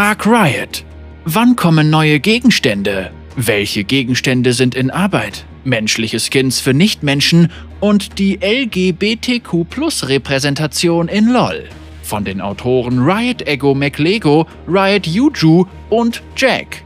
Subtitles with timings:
[0.00, 0.84] Frag Riot.
[1.26, 3.10] Wann kommen neue Gegenstände?
[3.36, 5.44] Welche Gegenstände sind in Arbeit?
[5.62, 11.68] Menschliche Skins für Nichtmenschen und die LGBTQ-Plus-Repräsentation in LOL.
[12.02, 16.82] Von den Autoren Riot Ego McLego, Riot Yuju und Jack.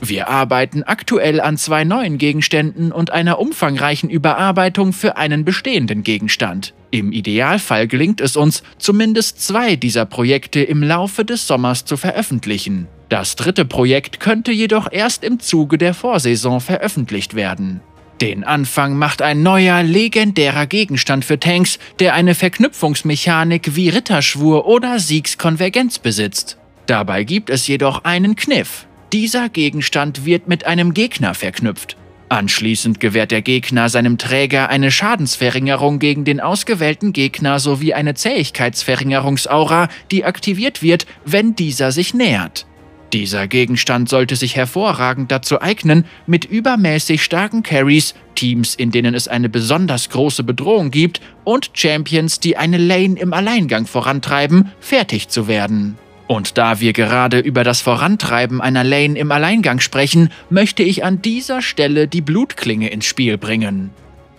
[0.00, 6.74] Wir arbeiten aktuell an zwei neuen Gegenständen und einer umfangreichen Überarbeitung für einen bestehenden Gegenstand.
[6.90, 12.88] Im Idealfall gelingt es uns, zumindest zwei dieser Projekte im Laufe des Sommers zu veröffentlichen.
[13.08, 17.80] Das dritte Projekt könnte jedoch erst im Zuge der Vorsaison veröffentlicht werden.
[18.20, 24.98] Den Anfang macht ein neuer, legendärer Gegenstand für Tanks, der eine Verknüpfungsmechanik wie Ritterschwur oder
[24.98, 26.56] Siegskonvergenz besitzt.
[26.86, 28.86] Dabei gibt es jedoch einen Kniff.
[29.12, 31.96] Dieser Gegenstand wird mit einem Gegner verknüpft.
[32.28, 39.88] Anschließend gewährt der Gegner seinem Träger eine Schadensverringerung gegen den ausgewählten Gegner sowie eine Zähigkeitsverringerungsaura,
[40.10, 42.66] die aktiviert wird, wenn dieser sich nähert.
[43.12, 49.28] Dieser Gegenstand sollte sich hervorragend dazu eignen, mit übermäßig starken Carries, Teams, in denen es
[49.28, 55.46] eine besonders große Bedrohung gibt, und Champions, die eine Lane im Alleingang vorantreiben, fertig zu
[55.46, 55.96] werden.
[56.26, 61.22] Und da wir gerade über das Vorantreiben einer Lane im Alleingang sprechen, möchte ich an
[61.22, 63.90] dieser Stelle die Blutklinge ins Spiel bringen.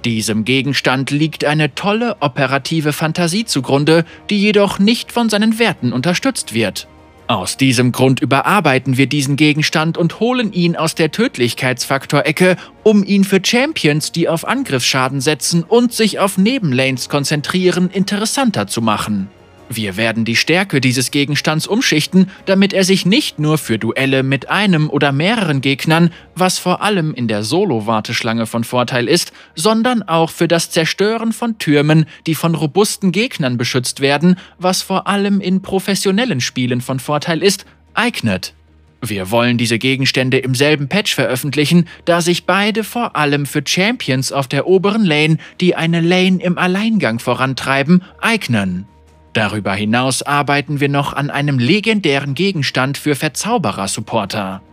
[0.04, 6.54] Diesem Gegenstand liegt eine tolle operative Fantasie zugrunde, die jedoch nicht von seinen Werten unterstützt
[6.54, 6.88] wird.
[7.28, 13.26] Aus diesem Grund überarbeiten wir diesen Gegenstand und holen ihn aus der Tödlichkeitsfaktor-Ecke, um ihn
[13.26, 19.30] für Champions, die auf Angriffsschaden setzen und sich auf Nebenlanes konzentrieren, interessanter zu machen.
[19.70, 24.50] Wir werden die Stärke dieses Gegenstands umschichten, damit er sich nicht nur für Duelle mit
[24.50, 30.30] einem oder mehreren Gegnern, was vor allem in der Solo-Warteschlange von Vorteil ist, sondern auch
[30.30, 35.62] für das Zerstören von Türmen, die von robusten Gegnern beschützt werden, was vor allem in
[35.62, 38.54] professionellen Spielen von Vorteil ist, eignet.
[39.02, 44.32] Wir wollen diese Gegenstände im selben Patch veröffentlichen, da sich beide vor allem für Champions
[44.32, 48.88] auf der oberen Lane, die eine Lane im Alleingang vorantreiben, eignen.
[49.38, 54.64] Darüber hinaus arbeiten wir noch an einem legendären Gegenstand für Verzauberer-Supporter.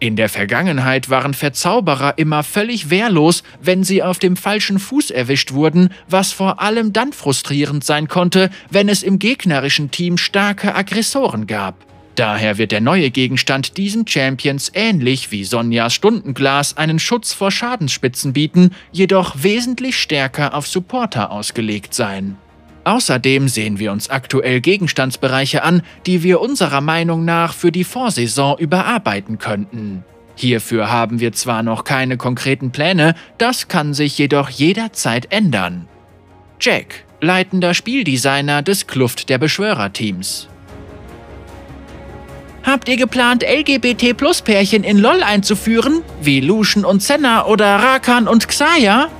[0.00, 5.52] In der Vergangenheit waren Verzauberer immer völlig wehrlos, wenn sie auf dem falschen Fuß erwischt
[5.52, 11.46] wurden, was vor allem dann frustrierend sein konnte, wenn es im gegnerischen Team starke Aggressoren
[11.46, 11.76] gab.
[12.16, 18.32] Daher wird der neue Gegenstand diesen Champions ähnlich wie Sonjas Stundenglas einen Schutz vor Schadensspitzen
[18.32, 22.36] bieten, jedoch wesentlich stärker auf Supporter ausgelegt sein.
[22.88, 28.56] Außerdem sehen wir uns aktuell Gegenstandsbereiche an, die wir unserer Meinung nach für die Vorsaison
[28.56, 30.04] überarbeiten könnten.
[30.36, 35.86] Hierfür haben wir zwar noch keine konkreten Pläne, das kann sich jedoch jederzeit ändern.
[36.60, 40.48] Jack, leitender Spieldesigner des Kluft der Beschwörerteams.
[42.62, 49.10] Habt ihr geplant, LGBT-Plus-Pärchen in LOL einzuführen, wie Lucian und Senna oder Rakan und Xayah?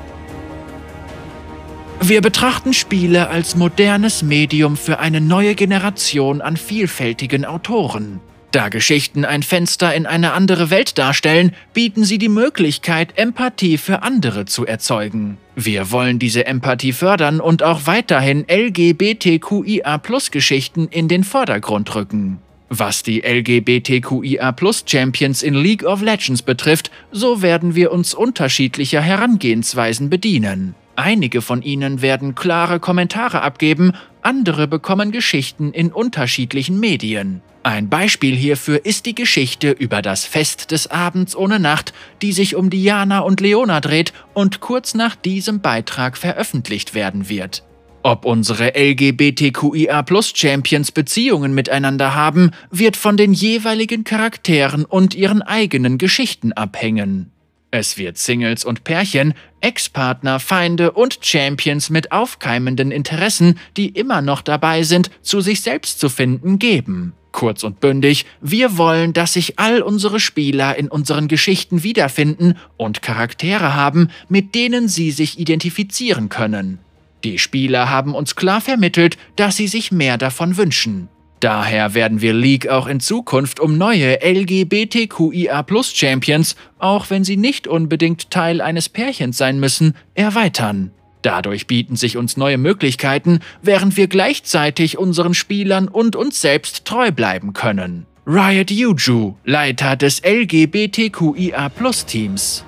[2.00, 8.20] Wir betrachten Spiele als modernes Medium für eine neue Generation an vielfältigen Autoren.
[8.50, 14.02] Da Geschichten ein Fenster in eine andere Welt darstellen, bieten sie die Möglichkeit, Empathie für
[14.02, 15.36] andere zu erzeugen.
[15.54, 22.38] Wir wollen diese Empathie fördern und auch weiterhin LGBTQIA-Plus-Geschichten in den Vordergrund rücken.
[22.70, 30.74] Was die LGBTQIA-Plus-Champions in League of Legends betrifft, so werden wir uns unterschiedlicher Herangehensweisen bedienen.
[30.98, 37.40] Einige von ihnen werden klare Kommentare abgeben, andere bekommen Geschichten in unterschiedlichen Medien.
[37.62, 42.56] Ein Beispiel hierfür ist die Geschichte über das Fest des Abends ohne Nacht, die sich
[42.56, 47.62] um Diana und Leona dreht und kurz nach diesem Beitrag veröffentlicht werden wird.
[48.02, 56.52] Ob unsere LGBTQIA-Plus-Champions Beziehungen miteinander haben, wird von den jeweiligen Charakteren und ihren eigenen Geschichten
[56.52, 57.30] abhängen.
[57.70, 64.40] Es wird Singles und Pärchen, Ex-Partner, Feinde und Champions mit aufkeimenden Interessen, die immer noch
[64.40, 67.12] dabei sind, zu sich selbst zu finden, geben.
[67.30, 73.02] Kurz und bündig, wir wollen, dass sich all unsere Spieler in unseren Geschichten wiederfinden und
[73.02, 76.78] Charaktere haben, mit denen sie sich identifizieren können.
[77.22, 81.08] Die Spieler haben uns klar vermittelt, dass sie sich mehr davon wünschen.
[81.40, 85.64] Daher werden wir League auch in Zukunft um neue LGBTQIA
[85.94, 90.90] Champions, auch wenn sie nicht unbedingt Teil eines Pärchens sein müssen, erweitern.
[91.22, 97.10] Dadurch bieten sich uns neue Möglichkeiten, während wir gleichzeitig unseren Spielern und uns selbst treu
[97.12, 98.06] bleiben können.
[98.26, 101.70] Riot Yuju, Leiter des LGBTQIA
[102.06, 102.64] Teams.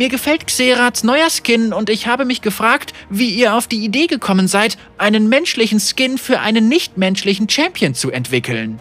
[0.00, 4.06] Mir gefällt Xerats neuer Skin und ich habe mich gefragt, wie ihr auf die Idee
[4.06, 8.80] gekommen seid, einen menschlichen Skin für einen nichtmenschlichen Champion zu entwickeln.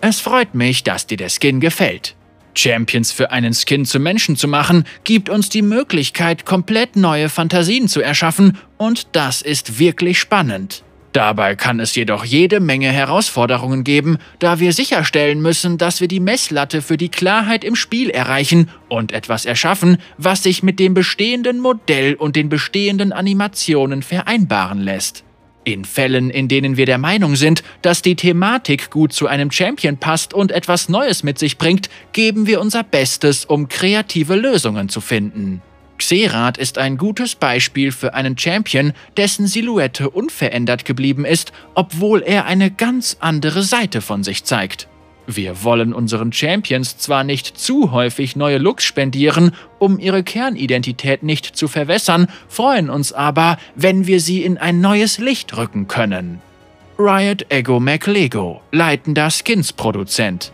[0.00, 2.16] Es freut mich, dass dir der Skin gefällt.
[2.56, 7.86] Champions für einen Skin zu Menschen zu machen, gibt uns die Möglichkeit, komplett neue Fantasien
[7.86, 10.82] zu erschaffen und das ist wirklich spannend.
[11.12, 16.20] Dabei kann es jedoch jede Menge Herausforderungen geben, da wir sicherstellen müssen, dass wir die
[16.20, 21.60] Messlatte für die Klarheit im Spiel erreichen und etwas erschaffen, was sich mit dem bestehenden
[21.60, 25.22] Modell und den bestehenden Animationen vereinbaren lässt.
[25.64, 29.98] In Fällen, in denen wir der Meinung sind, dass die Thematik gut zu einem Champion
[29.98, 35.00] passt und etwas Neues mit sich bringt, geben wir unser Bestes, um kreative Lösungen zu
[35.00, 35.62] finden.
[36.02, 42.44] Xerath ist ein gutes Beispiel für einen Champion, dessen Silhouette unverändert geblieben ist, obwohl er
[42.44, 44.88] eine ganz andere Seite von sich zeigt.
[45.28, 51.46] Wir wollen unseren Champions zwar nicht zu häufig neue Looks spendieren, um ihre Kernidentität nicht
[51.56, 56.40] zu verwässern, freuen uns aber, wenn wir sie in ein neues Licht rücken können.
[56.98, 60.52] Riot Ego MacLego, leitender Skins-Produzent.